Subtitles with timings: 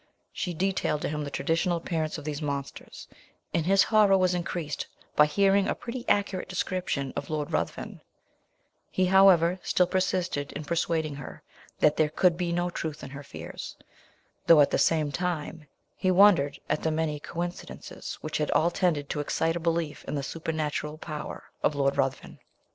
[0.33, 3.07] She detailed to him the traditional appearance of these monsters,
[3.53, 8.01] and his horror was increased, by hearing a pretty accurate description of Lord Ruthven;
[8.89, 11.43] he, however, still persisted in persuading her,
[11.77, 13.77] that there could be no truth in her fears,
[14.47, 19.07] though at the same time he wondered at the many coincidences which had all tended
[19.11, 22.39] to excite a belief in the supernatural power of Lord Ruthven.